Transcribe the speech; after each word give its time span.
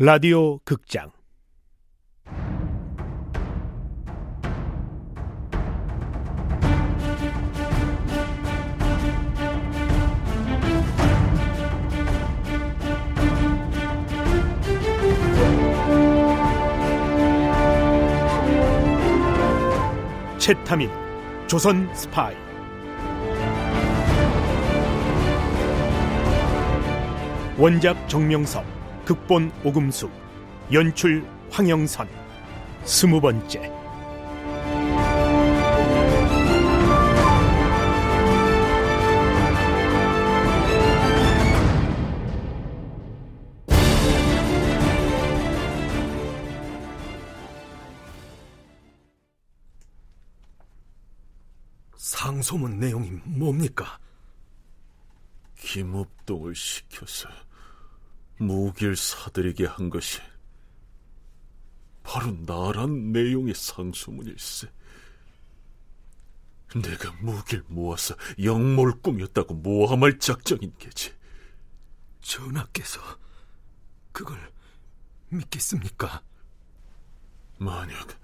라디오 0.00 0.58
극장. 0.58 1.10
채타민 20.38 20.88
조선 21.48 21.92
스파이. 21.92 22.36
원작 27.58 28.08
정명섭 28.08 28.77
극본 29.08 29.50
오금수 29.64 30.10
연출 30.70 31.26
황영선 31.50 32.06
스무 32.84 33.18
번째 33.22 33.72
상소문 51.96 52.78
내용이 52.78 53.12
뭡니까? 53.24 53.98
김업동을 55.56 56.54
시켜서 56.54 57.30
무기를 58.38 58.96
사들이게 58.96 59.66
한 59.66 59.90
것이 59.90 60.20
바로 62.02 62.32
나란 62.46 63.12
내용의 63.12 63.54
상소문일세. 63.54 64.70
내가 66.82 67.12
무기를 67.20 67.64
모아서 67.68 68.14
영모를 68.42 69.00
꾸몄다고 69.00 69.54
모함할 69.54 70.18
작정인 70.18 70.72
게지. 70.78 71.14
전하께서 72.20 73.00
그걸 74.12 74.38
믿겠습니까? 75.28 76.22
만약 77.58 78.18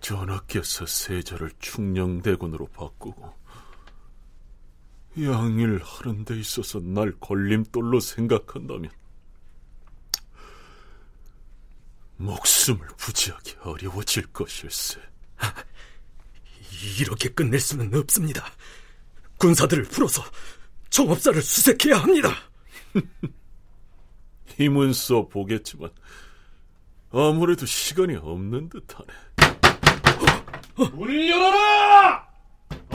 전하께서 0.00 0.86
세자를 0.86 1.52
충녕대군으로 1.58 2.66
바꾸고 2.68 3.34
양일 5.20 5.80
하는 5.82 6.24
데 6.24 6.38
있어서 6.38 6.80
날 6.80 7.12
걸림돌로 7.18 8.00
생각한다면 8.00 8.90
목숨을 12.18 12.86
부지하기 12.96 13.56
어려워질 13.62 14.26
것일세. 14.32 15.00
이렇게 17.00 17.28
끝낼 17.28 17.60
수는 17.60 17.94
없습니다. 17.94 18.44
군사들을 19.38 19.84
풀어서 19.84 20.22
정업사를 20.90 21.40
수색해야 21.40 21.98
합니다. 21.98 22.30
힘은 24.56 24.92
써 24.92 25.28
보겠지만 25.28 25.90
아무래도 27.10 27.66
시간이 27.66 28.16
없는 28.16 28.68
듯하네. 28.68 29.06
문을 30.92 31.28
열어라! 31.28 32.28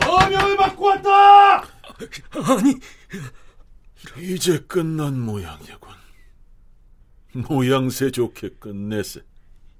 어명을 0.05 0.57
받고 0.57 0.85
왔다! 0.85 1.72
아니, 2.31 2.79
이제 4.17 4.59
끝난 4.67 5.19
모양이군. 5.19 5.89
모양새 7.33 8.11
좋게 8.11 8.49
끝내세. 8.59 9.21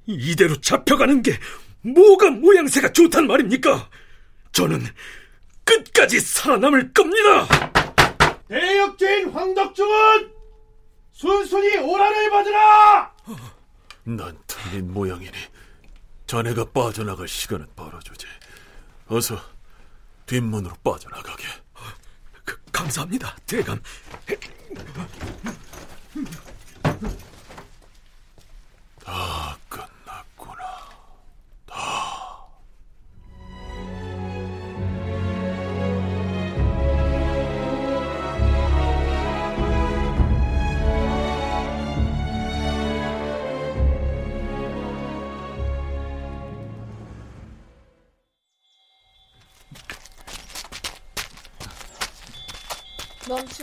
이대로 0.06 0.60
잡혀가는 0.60 1.22
게 1.22 1.38
뭐가 1.82 2.32
모양새가 2.32 2.92
좋단 2.94 3.28
말입니까? 3.28 3.90
저는 4.52 4.84
끝까지 5.64 6.20
살아남을 6.20 6.94
겁니다. 6.94 7.48
대역죄인 8.48 9.30
황덕중은 9.32 10.32
순순히 11.12 11.78
오라를 11.78 12.30
받으라! 12.30 13.14
난 14.04 14.38
틀린 14.46 14.92
모양이니 14.92 15.32
자네가 16.28 16.66
빠져나갈 16.72 17.28
시간은 17.28 17.68
벌어주지. 17.76 18.26
어서 19.08 19.40
뒷문으로 20.26 20.76
빠져나가게. 20.84 21.44
그, 22.84 22.88
감사합니다, 22.88 23.36
대감. 23.46 23.80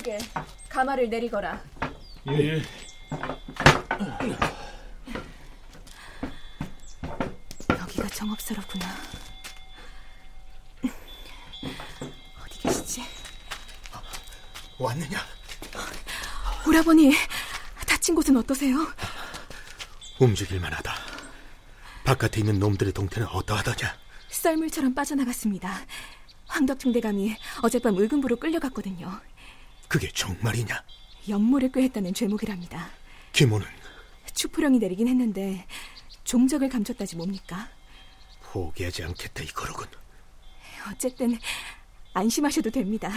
멈추게. 0.01 0.19
가마를 0.69 1.09
내리거라. 1.09 1.63
예. 2.29 2.63
여기가 7.79 8.09
정업사로구나. 8.09 8.87
어디 12.43 12.59
계시지? 12.61 13.05
왔느냐? 14.79 15.19
오라버니, 16.67 17.13
다친 17.87 18.15
곳은 18.15 18.37
어떠세요? 18.37 18.77
움직일만 20.19 20.73
하다. 20.73 20.95
바깥에 22.05 22.41
있는 22.41 22.59
놈들의 22.59 22.93
동태는 22.93 23.29
어떠하더냐? 23.29 23.95
썰물처럼 24.29 24.95
빠져나갔습니다. 24.95 25.81
황덕 26.47 26.79
중 26.81 26.93
대감이 26.93 27.37
어젯밤 27.63 27.97
의금부로 27.97 28.37
끌려갔거든요. 28.37 29.21
그게 29.91 30.09
정말이냐? 30.13 30.85
연모를 31.29 31.73
꾀했다는 31.73 32.15
죄목이랍니다. 32.15 32.91
김호는 33.33 33.67
추포령이 34.33 34.79
내리긴 34.79 35.09
했는데 35.09 35.67
종적을 36.23 36.69
감췄다지 36.69 37.17
뭡니까? 37.17 37.69
포기하지 38.41 39.03
않겠다 39.03 39.43
이거로군. 39.43 39.89
어쨌든 40.93 41.37
안심하셔도 42.15 42.71
됩니다. 42.71 43.11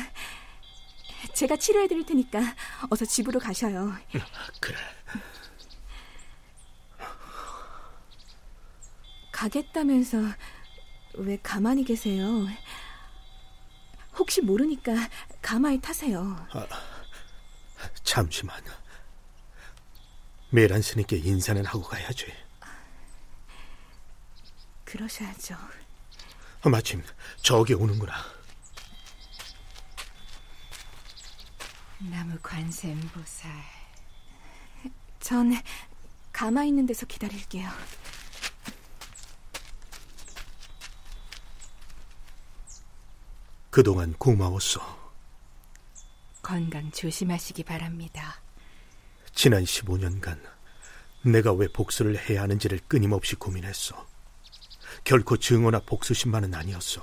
제가 1.36 1.58
치료해 1.58 1.88
드릴 1.88 2.08
테니까 2.08 2.42
어서 2.90 3.06
집으로 3.06 3.40
가셔요. 3.40 3.94
그래. 4.60 4.76
가겠다면서 9.32 10.18
왜 11.18 11.38
가만히 11.44 11.84
계세요? 11.84 12.48
혹시 14.18 14.42
모르니까 14.42 14.94
가마에 15.42 15.80
타세요. 15.80 16.48
잠시만. 18.04 18.64
메란 20.50 20.82
스님께 20.82 21.18
인사는 21.18 21.66
하고 21.66 21.82
가야지. 21.82 22.32
그러셔야죠. 24.84 25.58
마침 26.66 27.04
저기 27.42 27.74
오는구나. 27.74 28.14
나무 32.00 32.38
관세음보살. 32.42 33.52
전 35.20 35.54
가마 36.32 36.64
있는 36.66 36.86
데서 36.86 37.06
기다릴게요. 37.06 37.70
그동안 43.74 44.14
고마웠어. 44.14 44.80
건강 46.44 46.92
조심하시기 46.92 47.64
바랍니다. 47.64 48.40
지난 49.34 49.64
15년간 49.64 50.40
내가 51.24 51.54
왜 51.54 51.68
복수를 51.68 52.16
해야 52.30 52.44
하는지를 52.44 52.82
끊임없이 52.88 53.34
고민했어. 53.36 54.06
결코 55.04 55.38
증오나 55.38 55.80
복수심만은 55.80 56.54
아니었어. 56.54 57.02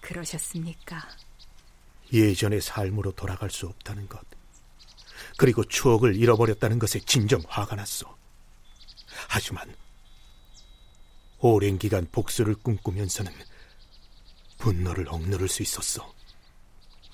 그러셨습니까? 0.00 1.08
예전의 2.12 2.60
삶으로 2.60 3.12
돌아갈 3.12 3.50
수 3.50 3.68
없다는 3.68 4.08
것. 4.08 4.20
그리고 5.36 5.62
추억을 5.62 6.16
잃어버렸다는 6.16 6.80
것에 6.80 6.98
진정 6.98 7.40
화가 7.46 7.76
났어. 7.76 8.16
하지만 9.28 9.72
오랜 11.38 11.78
기간 11.78 12.08
복수를 12.10 12.56
꿈꾸면서는 12.56 13.32
분노를 14.64 15.06
억누를 15.10 15.46
수 15.46 15.62
있었어. 15.62 16.14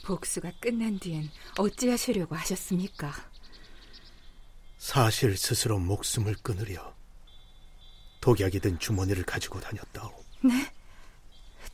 복수가 0.04 0.52
끝난 0.60 1.00
뒤엔 1.00 1.28
어찌하시려고 1.58 2.36
하셨습니까? 2.36 3.12
사실 4.78 5.36
스스로 5.36 5.80
목숨을 5.80 6.36
끊으려 6.44 6.94
독약이 8.20 8.60
든 8.60 8.78
주머니를 8.78 9.24
가지고 9.24 9.58
다녔다오. 9.58 10.24
네? 10.44 10.72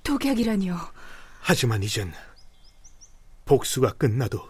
독약이라니요. 0.02 0.78
하지만 1.40 1.82
이젠 1.82 2.11
복수가 3.44 3.93
끝나도 3.99 4.49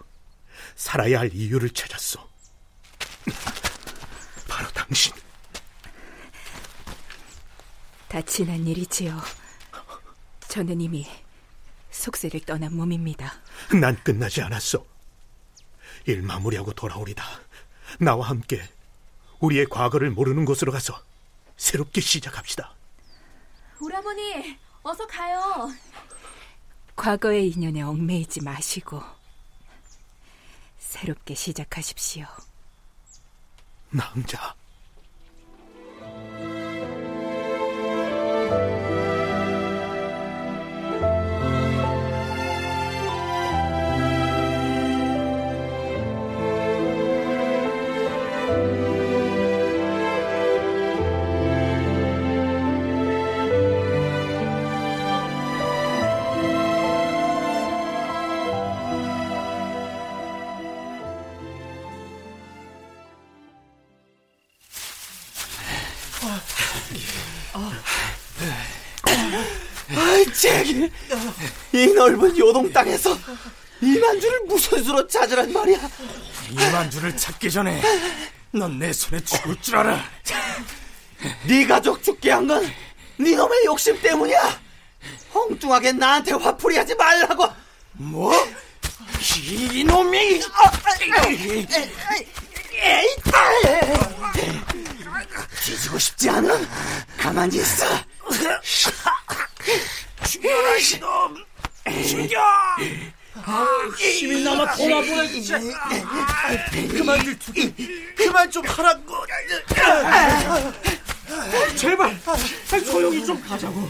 살아야 0.77 1.19
할 1.19 1.33
이유를 1.33 1.71
찾았어. 1.71 2.25
바로 4.47 4.69
당신. 4.69 5.11
다 8.07 8.21
지난 8.21 8.65
일이지요. 8.65 9.46
저는 10.57 10.81
이미 10.81 11.05
속세를 11.91 12.39
떠난 12.39 12.75
몸입니다. 12.75 13.31
난 13.79 13.95
끝나지 14.03 14.41
않았어. 14.41 14.83
일 16.07 16.23
마무리하고 16.23 16.73
돌아오리다. 16.73 17.23
나와 17.99 18.29
함께 18.29 18.67
우리의 19.39 19.67
과거를 19.67 20.09
모르는 20.09 20.45
곳으로 20.45 20.71
가서 20.71 20.99
새롭게 21.57 22.01
시작합시다. 22.01 22.73
오라버니, 23.79 24.57
어서 24.81 25.05
가요. 25.05 25.69
과거의 26.95 27.49
인연에 27.51 27.83
얽매이지 27.83 28.41
마시고 28.41 29.03
새롭게 30.79 31.35
시작하십시오. 31.35 32.25
낭자. 33.91 34.55
잭이 70.39 70.89
이 71.73 71.87
넓은 71.93 72.37
요동 72.37 72.71
땅에서 72.71 73.17
이만주를 73.81 74.41
무슨 74.47 74.83
수로 74.83 75.07
찾으란 75.07 75.51
말이야. 75.51 75.79
이만주를 76.51 77.15
찾기 77.17 77.49
전에 77.51 77.81
넌 78.51 78.77
내 78.79 78.93
손에 78.93 79.19
죽을 79.23 79.59
줄 79.61 79.77
알아. 79.77 80.03
네 81.45 81.65
가족 81.65 82.01
죽게 82.03 82.31
한 82.31 82.47
건 82.47 82.63
네 83.19 83.35
놈의 83.35 83.65
욕심 83.65 83.99
때문이야. 83.99 84.59
엉뚱하게 85.33 85.93
나한테 85.93 86.33
화풀이하지 86.33 86.93
말라고. 86.95 87.47
뭐? 87.93 88.31
이놈이! 89.73 90.39
뒤지고 95.65 95.97
싶지 95.99 96.29
않음 96.29 96.67
가만히 97.17 97.57
있어 97.57 97.85
죽여라 100.47 100.77
이놈! 100.77 101.45
죽여! 102.07 102.41
힘이 103.97 104.43
남아 104.43 104.75
돌아보내주지. 104.75 105.53
그만들 106.89 107.37
두기. 107.37 108.15
그만 108.15 108.49
좀 108.49 108.65
하라고. 108.65 109.25
제발 111.75 112.17
조용히 112.85 113.25
좀 113.25 113.41
가자고. 113.41 113.89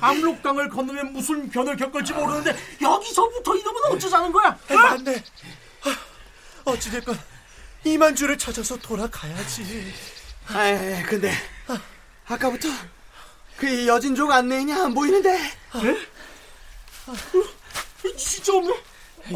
압록강을 0.00 0.68
건너면 0.68 1.12
무슨 1.12 1.48
변을 1.48 1.76
겪을지 1.76 2.12
모르는데 2.12 2.56
여기서부터 2.80 3.54
이놈은 3.56 3.82
어쩌자는 3.92 4.32
거야? 4.32 4.58
맞네. 4.68 5.22
어찌됐건 6.64 7.18
이만주를 7.84 8.36
찾아서 8.36 8.76
돌아가야지. 8.78 9.92
아 10.48 11.02
근데 11.06 11.32
아까부터 12.26 12.68
그 13.62 13.86
여진족 13.86 14.28
안내인이 14.28 14.72
안 14.72 14.92
보이는데 14.92 15.38
진짜 18.16 18.56
없네. 18.56 18.74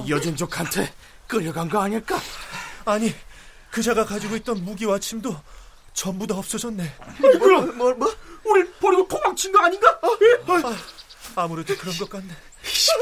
여진족한테 0.09 0.93
끌려간 1.29 1.69
거 1.69 1.79
아닐까? 1.81 2.21
아니 2.85 3.15
그자가 3.71 4.05
가지고 4.05 4.35
있던 4.35 4.65
무기와 4.65 4.99
침도 4.99 5.37
전부 5.95 6.27
다 6.27 6.35
없어졌네. 6.35 6.93
그럼 7.21 7.79
뭐 7.79 7.95
뭐? 7.95 8.13
우리 8.43 8.69
버리고 8.81 9.07
도망친 9.07 9.53
거 9.53 9.61
아닌가? 9.61 9.97
아, 10.03 10.77
아무래도 11.37 11.77
그런 11.77 11.97
것 11.97 12.11
같네. 12.11 12.35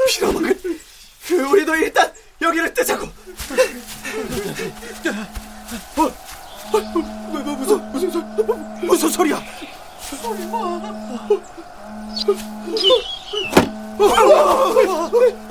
빌어먹은 0.09 0.79
우리도 1.49 1.75
일단 1.77 2.13
여기를 2.39 2.71
뜨자고 2.71 3.07
어? 5.97 6.03
어? 6.03 6.13
뭐, 6.71 6.81
뭐, 6.81 7.55
무슨 7.55 7.91
무슨 7.91 8.11
소 8.11 8.21
무슨 8.85 9.09
소리야? 9.09 9.43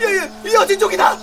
예예 0.00 0.54
여진족이다. 0.54 1.16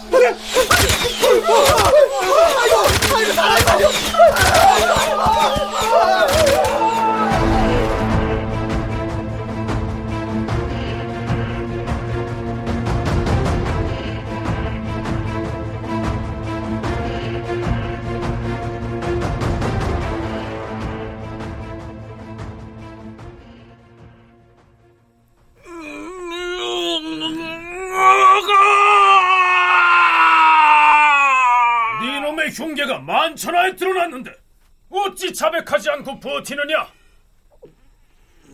버티느냐? 36.22 36.88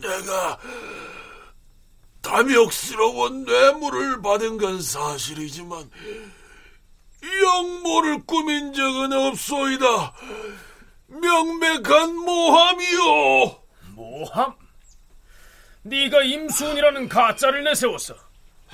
내가 0.00 0.58
탐욕스러운 2.22 3.44
뇌물을 3.44 4.22
받은 4.22 4.58
건 4.58 4.82
사실이지만 4.82 5.90
영모를 7.42 8.24
꾸민 8.26 8.72
적은 8.72 9.12
없소이다. 9.12 10.12
명백한 11.08 12.16
모함이요. 12.16 13.62
모함? 13.94 14.54
네가 15.82 16.22
임수훈이라는 16.22 17.08
가짜를 17.08 17.64
내세웠어. 17.64 18.14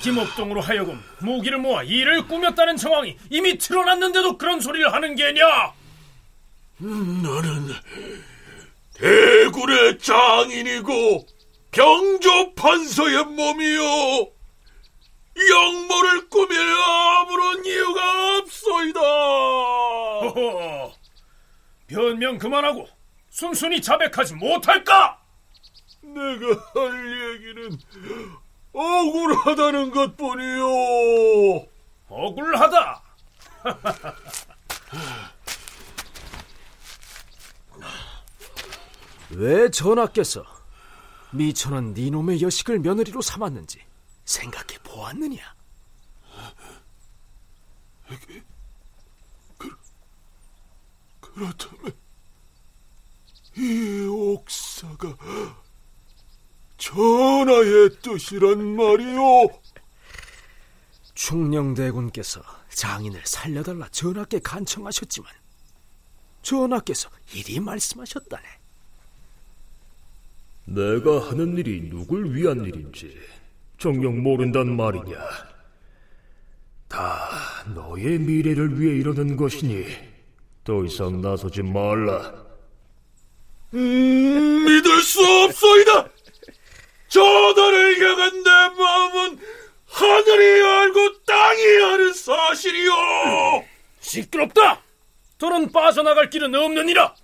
김옥동으로 0.00 0.60
하여금 0.60 1.02
무기를 1.20 1.58
모아 1.58 1.82
일을 1.84 2.26
꾸몄다는 2.26 2.76
정황이 2.76 3.16
이미 3.30 3.56
드러났는데도 3.56 4.36
그런 4.36 4.60
소리를 4.60 4.92
하는 4.92 5.14
게냐? 5.14 5.72
나는 6.78 7.68
대굴의 8.94 9.98
장인이고 9.98 11.26
병조 11.70 12.54
판서의 12.54 13.24
몸이요. 13.24 14.30
영모를 15.50 16.28
꾸밀 16.28 16.58
아무런 16.58 17.64
이유가 17.64 18.38
없소이다. 18.38 19.00
허허, 19.00 20.92
변명 21.88 22.38
그만하고 22.38 22.88
순순히 23.30 23.82
자백하지 23.82 24.34
못할까? 24.34 25.20
내가 26.02 26.46
할 26.74 27.34
얘기는 27.34 27.78
억울하다는 28.72 29.90
것뿐이요. 29.90 31.66
억울하다. 32.08 33.02
왜 39.30 39.70
전하께서 39.70 40.44
미천한 41.32 41.94
니놈의 41.94 42.42
여식을 42.42 42.78
며느리로 42.80 43.20
삼았는지 43.20 43.80
생각해 44.24 44.78
보았느냐? 44.84 45.54
그렇다면 51.20 51.92
이 53.56 54.06
옥사가 54.08 55.16
전하의 56.76 58.00
뜻이란 58.02 58.76
말이오. 58.76 59.60
충녕대군께서 61.14 62.42
장인을 62.70 63.24
살려달라 63.24 63.88
전하께 63.88 64.40
간청하셨지만 64.40 65.32
전하께서 66.42 67.08
이리 67.32 67.60
말씀하셨다네. 67.60 68.63
내가 70.66 71.30
하는 71.30 71.56
일이 71.58 71.88
누굴 71.90 72.34
위한 72.34 72.64
일인지 72.64 73.16
정녕 73.78 74.22
모른단 74.22 74.76
말이냐. 74.76 75.16
다 76.88 77.28
너의 77.74 78.18
미래를 78.18 78.80
위해 78.80 78.96
이러는 78.96 79.36
것이니 79.36 79.84
더 80.64 80.84
이상 80.84 81.20
나서지 81.20 81.62
말라. 81.62 82.44
음, 83.74 84.64
믿을 84.64 85.00
수 85.02 85.20
없소이다. 85.20 86.08
전하를 87.08 88.00
향한 88.00 88.42
내 88.42 88.50
마음은 88.50 89.38
하늘이 89.86 90.66
알고 90.66 91.22
땅이 91.24 91.82
아는 91.84 92.12
사실이요. 92.12 92.92
시끄럽다. 94.00 94.82
더는 95.38 95.70
빠져나갈 95.72 96.30
길은 96.30 96.54
없느니라. 96.54 97.14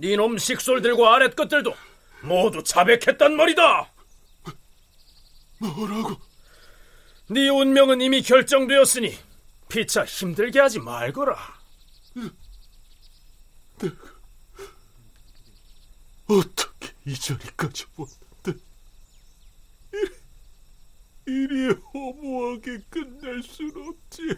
네놈 0.00 0.38
식솔들과 0.38 1.14
아랫 1.14 1.34
것들도 1.34 1.74
모두 2.22 2.62
자백했단 2.62 3.36
말이다. 3.36 3.92
뭐라고? 5.58 6.16
네 7.30 7.48
운명은 7.48 8.00
이미 8.00 8.22
결정되었으니 8.22 9.18
피차 9.68 10.04
힘들게 10.04 10.60
하지 10.60 10.78
말거라. 10.78 11.36
내가 13.78 13.94
어떻게 16.26 16.92
이 17.04 17.14
자리까지 17.18 17.84
왔는데 17.96 18.64
이리, 21.26 21.68
허무하게 21.92 22.78
끝낼 22.88 23.42
순 23.42 23.70
없지. 23.76 24.36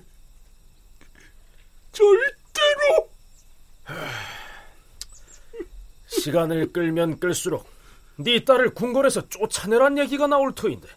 절대로. 1.93 3.11
시간을 6.11 6.73
끌면 6.73 7.21
끌수록 7.21 7.69
네 8.17 8.45
딸을 8.45 8.75
궁궐에서 8.75 9.29
쫓아내란 9.29 9.97
얘기가 9.99 10.27
나올 10.27 10.55
터인데 10.55 10.89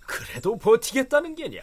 그래도 0.00 0.56
버티겠다는 0.58 1.34
게냐? 1.34 1.60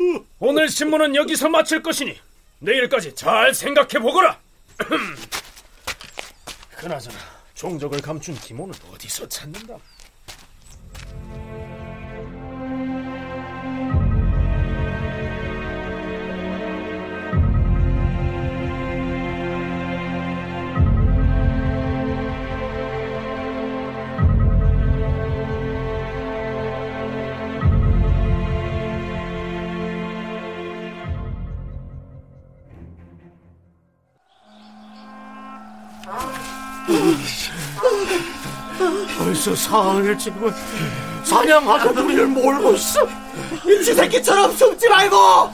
음, 0.00 0.26
오늘 0.38 0.68
신문은 0.68 1.14
여기서 1.14 1.48
마칠 1.48 1.82
것이니 1.82 2.18
내일까지 2.60 3.14
잘 3.14 3.54
생각해 3.54 3.98
보거라. 4.00 4.38
그나저나 6.76 7.16
종적을 7.54 8.00
감춘 8.00 8.34
기모는 8.36 8.74
어디서 8.92 9.28
찾는다? 9.28 9.78
벌써 39.18 39.54
사흘을 39.54 40.16
지고 40.16 40.50
사냥하던 41.24 41.98
우리를 41.98 42.26
몰고 42.26 42.74
있어. 42.74 43.06
이 43.66 43.84
쥐새끼처럼 43.84 44.56
숨지 44.56 44.88
말고 44.88 45.50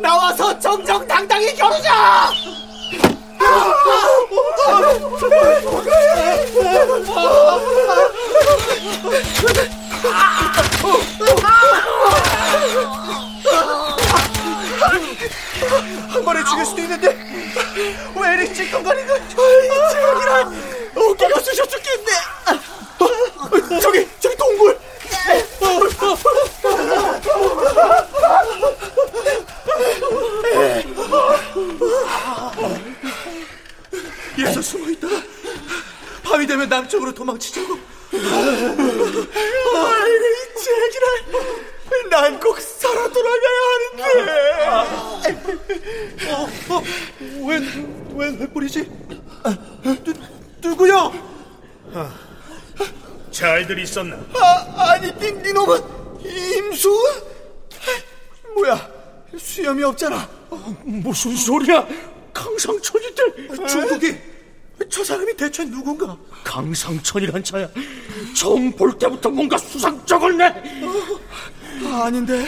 나와서 0.00 0.56
정정당당히 0.58 1.54
겨루자! 1.56 2.30
한 16.08 16.24
번에 16.24 16.42
죽일 16.44 16.64
수도 16.66 16.82
있는데 16.82 17.08
왜 18.16 18.34
이리 18.34 18.54
찔끔거리는 18.54 19.16
이 19.16 19.28
쥐새끼라 19.28 20.50
어깨가 20.96 21.40
쑤셔 21.40 21.66
죽겠네. 21.66 22.12
남쪽으로 37.08 37.14
도망치자고 37.14 37.78
아이고 39.74 40.24
이 40.26 40.58
쥐새끼라 40.58 41.06
난꼭 42.10 42.60
살아 42.60 43.08
돌아가야 43.08 43.58
하는데 43.72 44.62
어, 46.30 46.48
어, 46.74 46.82
웬, 47.46 48.12
웬 48.14 48.38
횃불이지? 48.38 48.76
아, 49.44 49.56
누, 49.82 49.96
누구야? 50.60 51.12
잘들 53.30 53.78
있었나? 53.78 54.16
아, 54.34 54.90
아니 54.92 55.12
니, 55.18 55.32
니놈은 55.32 55.82
임수은? 56.24 57.38
뭐야 58.54 58.90
수염이 59.36 59.82
없잖아 59.84 60.28
무슨 60.84 61.36
소리야? 61.36 61.86
강상천이들 62.32 63.66
중국이 63.68 64.16
저 64.88 65.02
사람이 65.04 65.36
대체 65.36 65.64
누군가? 65.64 66.16
강상천이란 66.44 67.42
자야. 67.42 67.68
처음 68.34 68.70
볼 68.72 68.96
때부터 68.98 69.28
뭔가 69.28 69.58
수상쩍었네. 69.58 70.44
아, 71.84 72.04
아닌데 72.04 72.46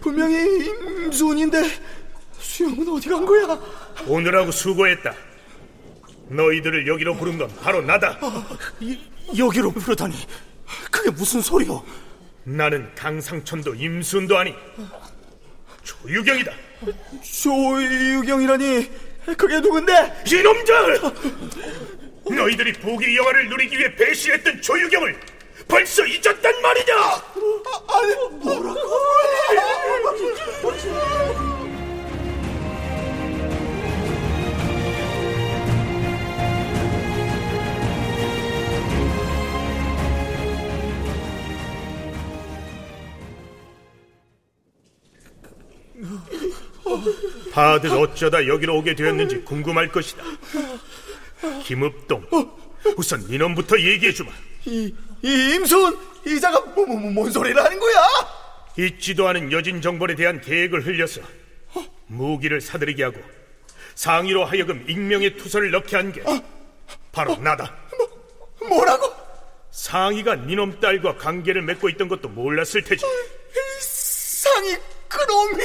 분명히 0.00 0.66
임수은인데 0.66 1.62
수염은 2.38 2.88
어디 2.88 3.08
간 3.08 3.24
거야? 3.26 3.58
오늘하고 4.06 4.50
수고했다. 4.52 5.14
너희들을 6.28 6.86
여기로 6.86 7.16
부른 7.16 7.38
건 7.38 7.50
바로 7.62 7.82
나다. 7.82 8.18
이, 8.80 8.98
여기로 9.36 9.72
부르다니 9.72 10.14
그게 10.90 11.10
무슨 11.10 11.40
소리요? 11.40 11.84
나는 12.44 12.94
강상천도 12.94 13.74
임순도 13.74 14.36
아니 14.38 14.54
조유경이다. 15.82 16.52
조유경이라니 17.22 18.90
그게 19.36 19.58
누군데? 19.60 20.22
이놈들! 20.26 21.00
너희들이 22.30 22.72
보기 22.74 23.16
영화를 23.16 23.48
누리기 23.48 23.78
위해 23.78 23.94
배신했던 23.94 24.60
조유경을 24.62 25.18
벌써 25.68 26.04
잊었단 26.04 26.62
말이냐? 26.62 26.94
아니 27.88 28.14
뭐라고? 28.44 28.80
다들 47.54 47.90
어쩌다 47.90 48.46
여기로 48.46 48.76
오게 48.78 48.94
되었는지 48.96 49.42
궁금할 49.42 49.88
것이다. 49.88 50.24
김읍동, 51.64 52.26
우선 52.96 53.24
이놈부터 53.28 53.78
얘기해주마. 53.78 54.30
이, 54.66 54.92
이 55.22 55.54
임수은 55.54 55.96
이자가 56.26 56.60
뭐, 56.60 56.86
뭐, 56.86 57.10
뭔 57.10 57.30
소리를 57.30 57.62
하는 57.62 57.78
거야? 57.78 57.94
잊지도 58.76 59.28
않은 59.28 59.52
여진 59.52 59.80
정벌에 59.80 60.16
대한 60.16 60.40
계획을 60.40 60.84
흘려서 60.84 61.20
무기를 62.06 62.60
사들이게 62.60 63.04
하고 63.04 63.20
상의로 63.94 64.44
하여금 64.44 64.84
익명의 64.88 65.36
투서를 65.36 65.70
넣게 65.70 65.96
한 65.96 66.12
게 66.12 66.22
바로 67.12 67.36
나다. 67.36 67.72
뭐라고? 68.68 69.12
상의가 69.70 70.34
니놈 70.34 70.80
딸과 70.80 71.18
관계를 71.18 71.62
맺고 71.62 71.88
있던 71.90 72.08
것도 72.08 72.28
몰랐을 72.30 72.82
테지. 72.84 73.04
상이 73.80 74.76
그놈이 75.08 75.62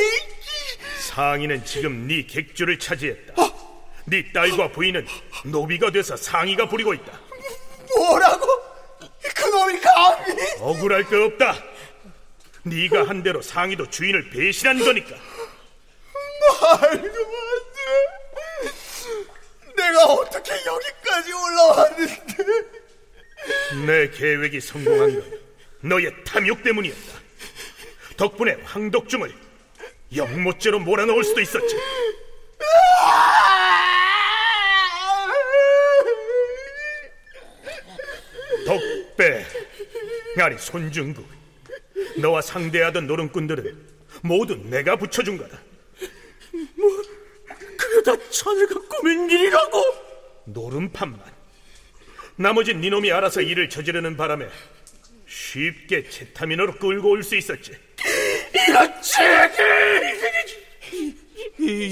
상의는 1.09 1.65
지금 1.65 2.07
네 2.07 2.23
객주를 2.23 2.77
차지했다. 2.77 3.33
네 4.05 4.31
딸과 4.31 4.71
부인은 4.71 5.07
노비가 5.45 5.91
돼서 5.91 6.15
상의가 6.15 6.67
부리고 6.67 6.93
있다. 6.93 7.19
뭐라고? 7.97 8.45
그놈이 9.35 9.79
감히? 9.81 10.33
억울할 10.59 11.03
거 11.05 11.25
없다. 11.25 11.55
네가 12.63 13.07
한 13.07 13.23
대로 13.23 13.41
상의도 13.41 13.89
주인을 13.89 14.29
배신한 14.29 14.79
거니까. 14.79 15.15
말도 16.61 16.87
안 16.87 17.01
돼. 17.01 18.71
내가 19.75 20.05
어떻게 20.05 20.51
여기까지 20.51 21.33
올라왔는데? 21.33 22.35
내 23.87 24.09
계획이 24.11 24.61
성공한 24.61 25.19
건 25.19 25.39
너의 25.81 26.13
탐욕 26.23 26.61
때문이었다. 26.61 27.19
덕분에 28.15 28.57
황덕중을 28.63 29.48
영모죄로 30.15 30.79
몰아넣을 30.79 31.23
수도 31.23 31.41
있었지. 31.41 31.75
덕배, 38.65 39.45
아니 40.37 40.57
손중국, 40.57 41.27
너와 42.17 42.41
상대하던 42.41 43.07
노름꾼들은 43.07 43.87
모두 44.21 44.55
내가 44.55 44.95
붙여준 44.95 45.37
거다. 45.37 45.59
뭐, 46.75 46.89
그게 47.77 48.03
다 48.03 48.29
자네가 48.29 48.79
꾸민 48.87 49.29
일이라고? 49.29 49.83
노름판만. 50.45 51.21
나머진 52.35 52.81
니놈이 52.81 53.11
알아서 53.11 53.41
일을 53.41 53.69
저지르는 53.69 54.17
바람에 54.17 54.47
쉽게 55.27 56.09
제타민으로 56.09 56.75
끌고 56.77 57.09
올 57.09 57.23
수 57.23 57.35
있었지. 57.35 57.77
이런 58.53 59.01
죄기! 59.01 59.63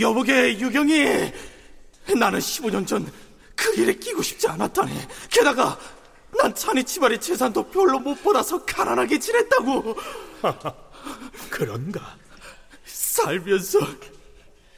여보게 0.01 0.59
유경이 0.59 1.31
나는 2.15 2.39
15년 2.39 2.85
전 2.87 3.27
그 3.57 3.73
일에 3.73 3.93
끼고 3.93 4.21
싶지 4.21 4.47
않았다네. 4.47 5.07
게다가 5.29 5.77
난 6.31 6.53
찬이 6.53 6.83
치발의 6.83 7.19
재산도 7.19 7.69
별로 7.71 7.99
못 7.99 8.23
받아서 8.23 8.63
가난하게 8.63 9.17
지냈다고. 9.19 9.97
그런가? 11.49 12.15
살면서 12.85 13.79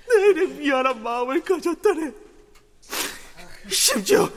내내 0.08 0.46
미안한 0.46 1.04
마음을 1.04 1.42
가졌다네. 1.44 2.12
심지어 3.70 4.30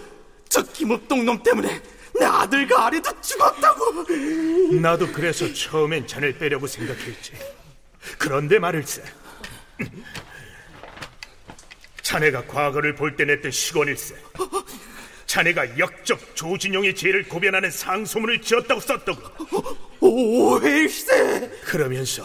저 0.48 0.60
김업동 0.62 1.24
놈 1.24 1.40
때문에 1.40 1.80
내 2.18 2.24
아들과 2.26 2.86
아내도 2.86 3.20
죽었다고. 3.20 4.04
나도 4.80 5.10
그래서 5.12 5.50
처음엔 5.52 6.06
잔을 6.06 6.36
빼려고 6.38 6.66
생각했지. 6.66 7.32
그런데 8.18 8.58
말일세. 8.58 9.02
자네가 12.02 12.46
과거를 12.46 12.94
볼 12.94 13.16
때 13.16 13.24
냈던 13.24 13.50
시건일세. 13.50 14.14
자네가 15.26 15.78
역적 15.78 16.36
조진용의 16.36 16.94
죄를 16.94 17.28
고변하는 17.28 17.70
상소문을 17.70 18.42
지었다고 18.42 18.80
썼다고. 18.80 19.76
오해일세. 20.00 21.48
그러면서 21.64 22.24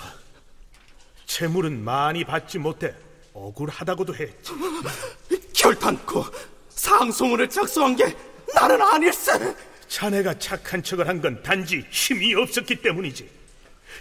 재물은 1.25 1.83
많이 1.83 2.23
받지 2.25 2.57
못해 2.57 2.93
억울하다고도 3.33 4.15
했지. 4.15 4.51
결단코 5.53 6.25
상소문을 6.69 7.49
작성한 7.49 7.95
게 7.95 8.15
나는 8.53 8.81
아닐세. 8.81 9.55
자네가 9.87 10.37
착한 10.39 10.83
척을 10.83 11.07
한 11.07 11.21
건 11.21 11.41
단지 11.43 11.85
힘이 11.89 12.35
없었기 12.35 12.77
때문이지. 12.81 13.29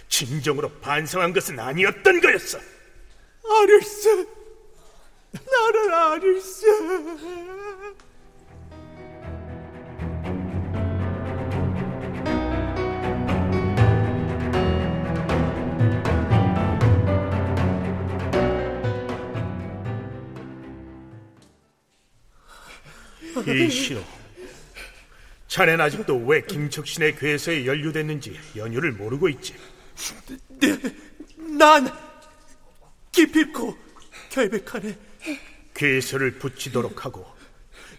진정으로 0.09 0.69
반성한 0.79 1.33
것은 1.33 1.59
아니었던 1.59 2.21
거였어. 2.21 2.59
아닐세. 3.49 4.25
나는 5.31 5.93
아닐세. 5.93 6.67
이시오. 23.45 24.16
자넨 25.57 25.81
아직도 25.81 26.17
왜 26.27 26.41
김척신의 26.41 27.15
괴서에 27.15 27.65
연루됐는지 27.65 28.39
연유를 28.55 28.91
모르고 28.91 29.27
있지. 29.29 29.55
네, 30.49 30.77
난 31.57 31.91
기필코 33.11 33.75
결백하네. 34.29 34.95
괴서를 35.73 36.33
붙이도록 36.37 37.03
하고 37.05 37.25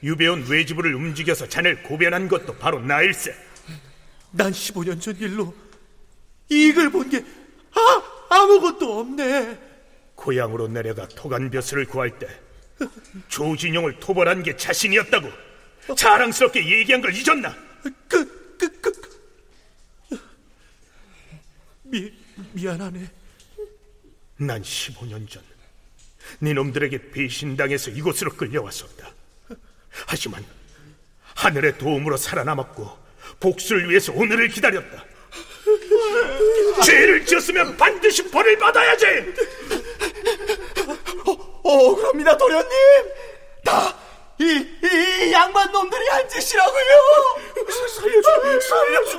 유배원 0.05 0.47
외지부를 0.47 0.95
움직여서 0.95 1.49
자네를 1.49 1.83
고변한 1.83 2.29
것도 2.29 2.55
바로 2.59 2.79
나일세. 2.81 3.35
난 4.31 4.53
15년 4.53 5.01
전 5.01 5.17
일로 5.17 5.53
이익을 6.51 6.91
본 6.93 7.11
게 7.11 7.25
아, 7.75 8.37
아무것도 8.37 9.01
없네. 9.01 9.59
고향으로 10.15 10.69
내려가 10.69 11.09
토간벼슬을 11.09 11.87
구할 11.87 12.21
때 12.21 12.29
조진용을 13.27 13.99
토벌한 13.99 14.45
게 14.45 14.57
자신이었다고 14.57 15.48
자랑스럽게 15.97 16.65
얘기한 16.79 17.01
걸 17.01 17.15
잊었나? 17.15 17.57
그, 17.83 17.93
그, 18.09 18.59
그, 18.81 18.81
그. 18.81 20.19
미, 21.85 22.13
미안하네. 22.53 23.11
난 24.39 24.63
15년 24.63 25.29
전 25.29 25.43
네 26.41 26.53
놈들에게 26.53 27.11
배신당해서 27.11 27.91
이곳으로 27.91 28.33
끌려왔었다. 28.35 29.11
하지만 30.07 30.45
하늘의 31.35 31.79
도움으로 31.79 32.17
살아남았고 32.17 32.99
복수를 33.41 33.89
위해서 33.91 34.13
오늘을 34.13 34.49
기다렸다. 34.49 35.05
죄를 36.85 37.25
지었으면 37.27 37.77
반드시 37.77 38.29
벌을 38.31 38.57
받아야지. 38.59 39.07
어, 41.27 41.33
억울합니다, 41.63 42.37
도련님. 42.37 42.71
다 43.65 43.97
이, 44.41 44.67
이 44.85 45.33
양반 45.33 45.71
놈들이 45.73 46.07
한 46.09 46.29
짓이라고요. 46.29 46.85
살려줘, 47.97 48.61
살려줘. 48.61 49.19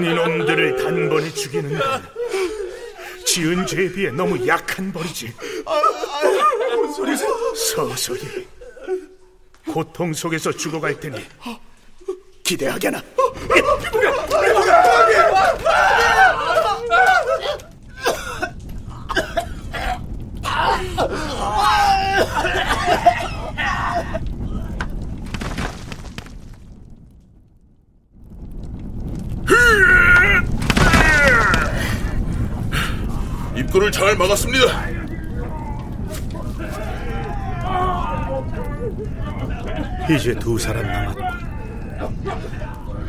네놈들을 0.00 0.76
단번에 0.82 1.30
죽이는 1.34 1.78
건 1.78 2.08
지은 3.26 3.66
죄에 3.66 3.92
비해 3.92 4.10
너무 4.10 4.46
약한 4.46 4.90
벌이지. 4.90 5.34
무슨 6.76 6.92
소리세요? 6.94 7.54
서서히 7.54 8.46
고통 9.70 10.14
속에서 10.14 10.50
죽어갈 10.50 10.98
테니 10.98 11.22
기대하게나. 12.42 13.02
입구를 33.78 33.92
잘 33.92 34.16
막았습니다. 34.16 34.88
이제 40.10 40.34
두 40.34 40.58
사람 40.58 40.86
남았고 40.86 41.20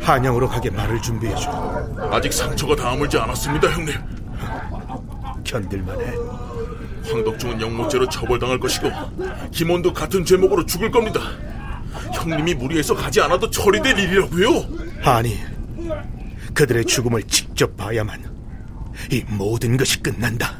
한양으로 0.00 0.48
가게 0.48 0.70
말을 0.70 1.00
준비해줘. 1.02 2.08
아직 2.10 2.32
상처가 2.32 2.76
다 2.76 2.90
아물지 2.90 3.18
않았습니다, 3.18 3.68
형님. 3.70 3.94
견딜만해. 5.44 6.12
황덕중은 7.04 7.60
영모죄로 7.60 8.08
처벌당할 8.08 8.58
것이고 8.60 8.90
김원도 9.50 9.92
같은 9.92 10.24
죄목으로 10.24 10.64
죽을 10.66 10.90
겁니다. 10.90 11.20
형님이 12.12 12.54
무리해서 12.54 12.94
가지 12.94 13.20
않아도 13.20 13.50
처리될 13.50 13.98
일이라고요. 13.98 14.64
아니, 15.04 15.40
그들의 16.54 16.84
죽음을 16.84 17.22
직접 17.24 17.76
봐야만 17.76 18.30
이 19.10 19.24
모든 19.28 19.76
것이 19.76 20.02
끝난다. 20.02 20.59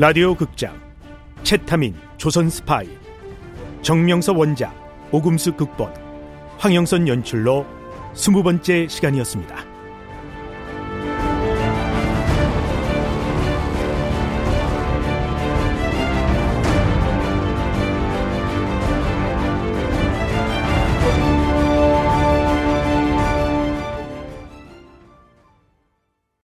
라디오 0.00 0.32
극장 0.36 0.80
채타민 1.42 1.92
조선 2.18 2.48
스파이 2.48 2.86
정명서 3.82 4.32
원작 4.32 4.72
오금수 5.10 5.54
극본 5.54 5.92
황영선 6.56 7.08
연출로 7.08 7.66
스무 8.14 8.44
번째 8.44 8.86
시간이었습니다. 8.86 9.77